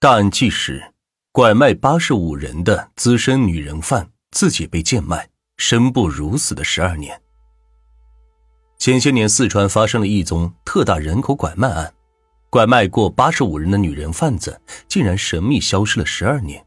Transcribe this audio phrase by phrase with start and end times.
[0.00, 0.80] 大案纪实：
[1.32, 7.20] 拐卖八十五人的资深女人贩自己被贱卖，生不如死的十二年。
[8.78, 11.92] 前些年，四川发生了一宗特大人口拐卖案，
[12.48, 16.64] 拐卖过八十五人的女人贩子竟然神秘消失了十二年。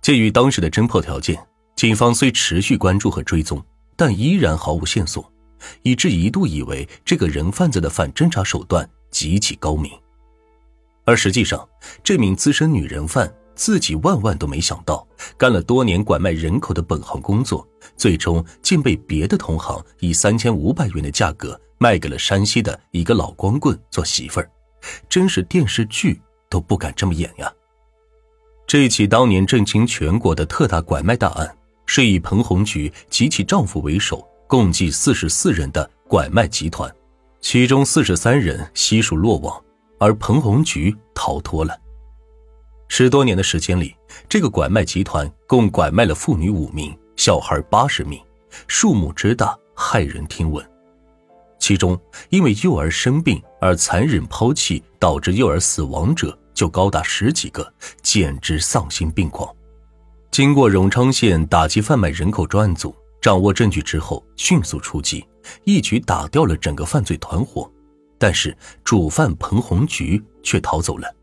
[0.00, 1.36] 鉴于当时的侦破条件，
[1.74, 3.60] 警方虽持续关注和追踪，
[3.96, 5.28] 但依然毫无线索，
[5.82, 9.90] 以致一度以为这个人贩子的反侦查手段极其高明。
[11.08, 11.66] 而实际上，
[12.04, 24.50] 这名资深女人贩自己万万都没想到，干了多年拐卖人口的本行工作，最终竟被别的同行以三千五百元的价格卖给了山西的一个老光棍做媳妇儿，
[25.08, 27.50] 真是电视剧都不敢这么演呀！
[28.66, 36.94] 这起当年震惊全国的特大拐卖大案，是以彭红菊及其丈夫为首，共计四十四人的拐卖集团，
[37.40, 39.58] 其中四十三人悉数落网。
[39.98, 41.78] 而彭红菊逃脱了。
[42.88, 43.94] 十多年的时间里，
[44.28, 48.18] 这个拐卖集团共拐卖了妇女五名，小孩八十名，
[48.66, 50.66] 数目之大骇人听闻。
[51.58, 52.00] 其中，
[52.30, 59.54] 因为幼儿生病而残忍抛弃导致幼儿死亡者就高达十几个，简直丧心病狂。
[60.30, 65.26] 经过荣昌县打击贩卖人口专案组掌握证据之后，迅速出击，
[65.64, 67.70] 一举打掉了整个犯罪团伙。
[68.18, 71.14] 但是主犯彭红菊却逃走了。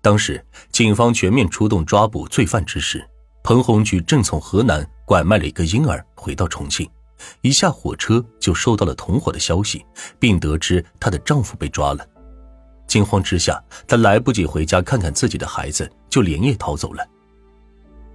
[0.00, 3.06] 当时警方全面出动抓捕罪犯之时，
[3.42, 6.88] 彭红菊正从河南拐卖了一个婴儿回到重庆，
[7.40, 9.84] 一下火车就收到了同伙的消息，
[10.18, 12.06] 并得知她的丈夫被抓了。
[12.86, 17.06] 惊慌之下，她来不及回家看看自己的孩子，就连夜逃走了。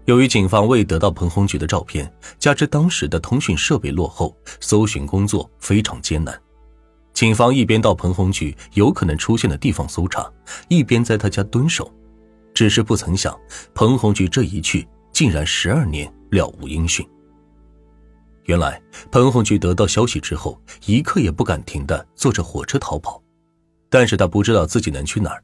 [0.05, 6.39] 由于警方未得到彭红菊的照片，加之当时的通讯设备落后，搜寻工作非常艰难。
[7.14, 10.31] 警方一边到彭红菊有可能出现的地方搜查，
[10.67, 11.92] 一边在他家蹲守，
[12.53, 13.39] 只是不曾想，
[13.73, 17.08] 彭红菊这一去竟然十二年了无音讯。
[18.45, 23.22] 原来，彭红菊得到消息之后，一刻也不敢停的坐着火车逃跑，
[23.90, 25.44] 但是他不知道自己能去哪儿。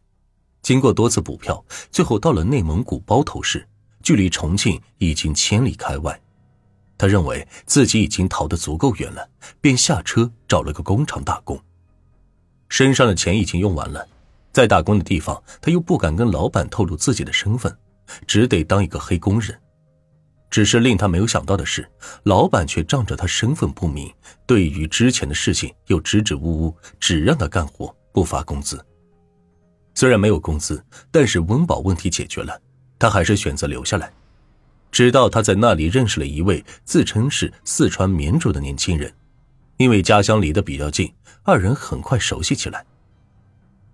[0.61, 3.65] 经过多次补票，最后到了内蒙古包头市，
[4.03, 6.19] 距离重庆已经千里开外。
[6.99, 9.27] 他认为自己已经逃得足够远了，
[9.61, 11.57] 便下车找了个工厂打工。
[12.67, 14.05] 身上的钱已经用完了，
[14.51, 17.73] 在打工的地方，他又不敢跟老板透露自己的身份，
[18.27, 19.57] 只得当一个黑工人。
[20.49, 21.89] 只是令他没有想到的是，
[22.23, 24.11] 老板却仗着他身份不明，
[24.45, 28.83] 对于之前的事情又支支吾吾，只让他干活，不发工资。
[29.95, 32.59] 虽然没有工资，但是温饱问题解决了，
[32.97, 34.11] 他还是选择留下来。
[34.91, 39.13] 直到他在那里认识了一位自称是四川绵竹的年轻人，
[39.77, 41.13] 因为家乡离得比较近，
[41.43, 42.85] 二人很快熟悉起来。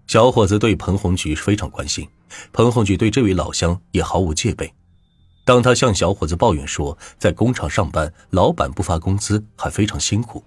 [0.07, 2.07] 小伙子对彭红菊非常关心，
[2.53, 4.73] 彭红菊对这位老乡也毫无戒备。
[5.43, 10.43] 当他向小伙子抱怨说，在工厂上班，老板不发工资，还非常辛苦。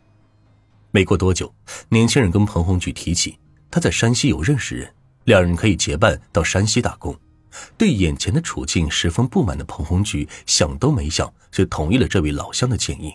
[0.90, 1.52] 没过多久，
[1.88, 3.38] 年轻人跟彭红菊提起
[3.70, 4.92] 他在山西有认识人，
[5.24, 7.16] 两人可以结伴到山西打工。
[7.76, 13.14] 对眼前的处境十分不满的彭红菊想都没想就同意了这位老乡的建议。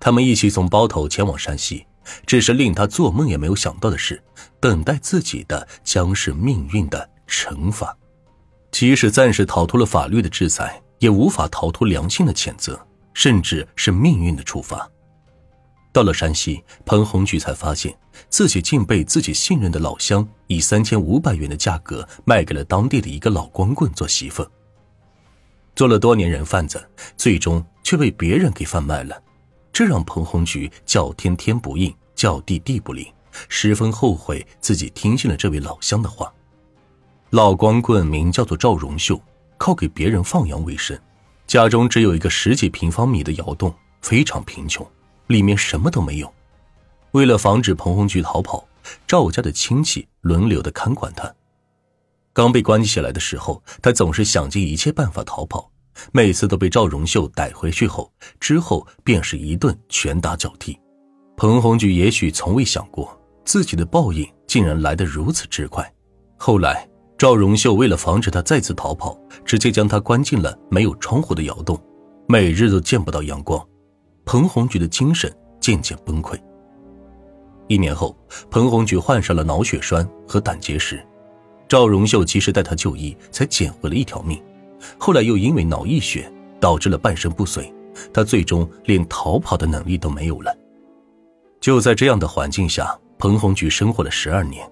[0.00, 1.86] 他们一起从包头前往山西，
[2.26, 4.22] 只是令他做梦也没有想到的是，
[4.60, 7.96] 等待自己的将是命运的惩罚。
[8.70, 12.78] 即使暂时逃脱了法律的制裁，也无法逃脱良心的谴责，
[13.14, 14.90] 甚至是命运的处罚。
[15.94, 17.96] 到了山西，彭红菊才发现
[18.28, 24.44] 自己竟被自己信任的老乡以三千五百元的价格卖给了当地的一个老光棍做媳妇。
[25.76, 26.84] 做了多年人贩子，
[27.16, 29.22] 最终却被别人给贩卖了，
[29.72, 33.06] 这让彭红菊叫天天不应，叫地地不灵，
[33.48, 36.32] 十分后悔自己听信了这位老乡的话。
[37.30, 39.20] 老光棍名叫做赵荣秀，
[39.56, 40.98] 靠给别人放羊为生，
[41.46, 43.72] 家中只有一个十几平方米的窑洞，
[44.02, 44.84] 非常贫穷。
[45.26, 46.32] 里面什么都没有。
[47.12, 48.66] 为了防止彭红菊逃跑，
[49.06, 51.32] 赵家的亲戚轮流的看管他。
[52.32, 55.70] 刚被关起来的时候，他总是想尽一切办法逃跑，
[56.10, 60.76] 每次都被赵荣秀逮回去后，之后便是一顿拳打脚踢。
[61.36, 65.88] 彭红菊也许从未想过，自己的报应竟然来得如此之快。
[66.36, 71.80] 后来，赵荣秀为了防止他再次逃跑，直接将他关进了没有窗户的窑洞，
[72.26, 73.64] 每日都见不到阳光。
[74.24, 76.38] 彭红菊的精神渐渐崩溃。
[77.68, 78.16] 一年后，
[78.50, 81.04] 彭红菊患上了脑血栓和胆结石，
[81.68, 84.42] 赵荣秀及时带她就医，才捡回了一条命。
[84.98, 86.30] 后来又因为脑溢血，
[86.60, 87.72] 导致了半身不遂，
[88.12, 90.54] 她最终连逃跑的能力都没有了。
[91.60, 94.70] 就在这样的环境下，彭红菊生活了十二年。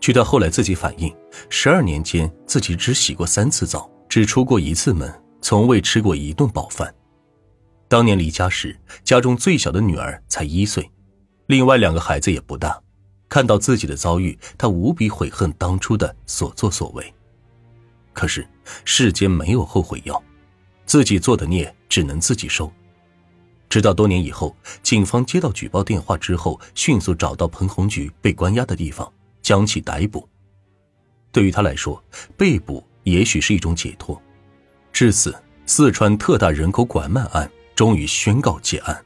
[0.00, 1.14] 据他后来自己反映，
[1.50, 6.94] 十二年间自己只洗过三次澡，只出过一次门，从未吃过一顿饱饭。
[7.94, 10.90] 当年离家时，家中最小的女儿才一岁，
[11.46, 12.82] 另外两个孩子也不大。
[13.28, 17.14] 看到自己的遭遇，他无比悔恨当初的所作所为。
[18.12, 18.44] 可是
[18.84, 20.20] 世间没有后悔药，
[20.84, 22.72] 自己做的孽只能自己受。
[23.68, 29.08] 直到多年以后，警方接到举报电话之后，迅速找到彭红菊被关押的地方，
[29.40, 30.28] 将其逮捕。
[31.30, 32.02] 对于他来说，
[32.36, 34.20] 被捕也许是一种解脱。
[34.92, 35.32] 至此，
[35.64, 39.04] 四川特大人口拐卖案终于宣告结案。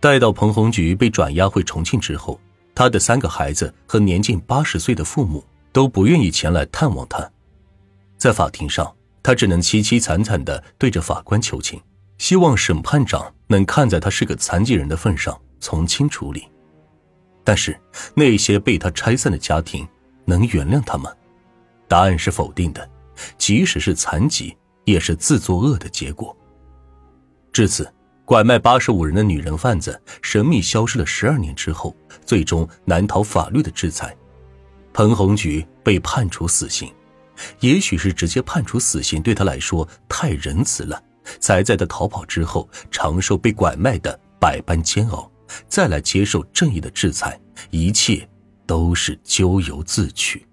[0.00, 2.40] 待到彭红菊被转押回重庆之后，
[2.74, 7.30] 他的三个孩子和年近八十岁的父母都不愿意前来探望他。
[8.16, 11.80] 在法庭上，他只能凄凄惨惨地对着法官求情。
[12.18, 16.46] 希望审判长能看在他是个残疾人的份上从轻处理，
[17.42, 17.76] 但是
[18.14, 19.86] 那些被他拆散的家庭
[20.24, 21.12] 能原谅他吗？
[21.88, 22.88] 答案是否定的。
[23.38, 26.36] 即使是残疾，也是自作恶的结果。
[27.52, 27.86] 至此，
[28.24, 31.94] 拐卖八十五人的女人贩子神秘消失了十二年之后，
[32.24, 34.16] 最终难逃法律的制裁。
[34.92, 36.90] 彭红菊被判处死刑，
[37.60, 41.02] 也许是直接判处死刑对他来说太仁慈了。
[41.40, 45.30] 才在他逃跑之后，承受被拐卖的百般煎熬，
[45.68, 47.38] 再来接受正义的制裁，
[47.70, 48.28] 一切
[48.66, 50.46] 都是咎由自取。